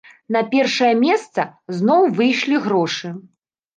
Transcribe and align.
На 0.35 0.39
першая 0.53 0.89
месца 1.03 1.45
зноў 1.81 2.01
выйшлі 2.21 2.55
грошы. 2.67 3.07